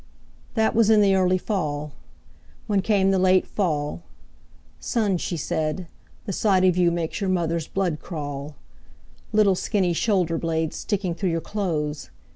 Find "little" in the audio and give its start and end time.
9.31-9.53